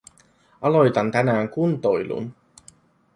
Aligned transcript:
Aloitan 0.61 1.11
tänään 1.11 1.49
kuntoilun. 1.49 2.35